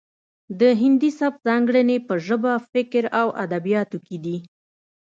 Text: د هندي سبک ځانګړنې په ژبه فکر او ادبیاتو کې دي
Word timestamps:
د 0.59 0.61
هندي 0.81 1.11
سبک 1.19 1.39
ځانګړنې 1.47 1.97
په 2.07 2.13
ژبه 2.25 2.53
فکر 2.71 3.03
او 3.19 3.27
ادبیاتو 3.43 3.97
کې 4.05 4.17
دي 4.23 4.37